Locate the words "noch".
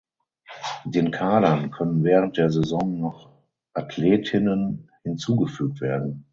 3.01-3.29